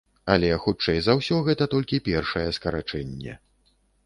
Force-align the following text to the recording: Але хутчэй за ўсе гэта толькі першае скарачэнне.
Але 0.35 0.47
хутчэй 0.63 0.97
за 1.07 1.15
ўсе 1.19 1.37
гэта 1.49 1.67
толькі 1.75 2.01
першае 2.09 2.47
скарачэнне. 2.59 3.39